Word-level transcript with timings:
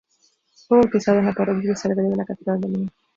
Fue 0.67 0.79
bautizado 0.79 1.19
en 1.19 1.27
la 1.27 1.31
Parroquia 1.33 1.69
El 1.69 1.77
Sagrario 1.77 2.09
de 2.09 2.15
la 2.17 2.25
Catedral 2.25 2.59
de 2.61 2.67
Lima. 2.69 2.91